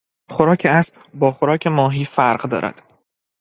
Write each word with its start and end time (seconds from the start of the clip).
خوراک 0.29 0.65
اسب 0.69 0.93
با 1.13 1.31
خوراک 1.31 1.67
ماهی 1.67 2.05
فرق 2.05 2.41
دارد. 2.41 2.83